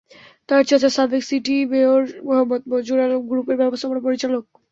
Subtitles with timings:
[0.49, 4.43] তাঁর চাচা সাবেক সিটি মেয়র মোহাম্মদ মনজুর আলম গ্রুপের ব্যবস্থাপনা পরিচালক।